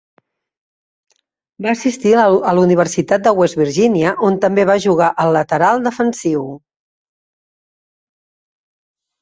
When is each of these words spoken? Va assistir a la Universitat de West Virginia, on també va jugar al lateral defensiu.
Va 1.65 1.73
assistir 1.77 2.13
a 2.21 2.23
la 2.59 2.63
Universitat 2.67 3.27
de 3.27 3.33
West 3.41 3.59
Virginia, 3.61 4.15
on 4.29 4.39
també 4.47 4.67
va 4.73 4.79
jugar 4.89 5.11
al 5.25 5.33
lateral 5.39 5.87
defensiu. 5.87 6.45